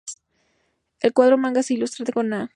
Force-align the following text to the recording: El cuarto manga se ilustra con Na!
El 1.01 1.13
cuarto 1.13 1.37
manga 1.37 1.61
se 1.61 1.75
ilustra 1.75 2.11
con 2.11 2.29
Na! 2.29 2.49